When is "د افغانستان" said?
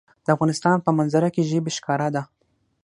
0.25-0.77